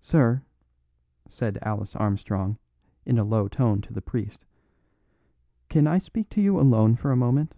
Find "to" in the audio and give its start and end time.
3.80-3.92, 6.28-6.40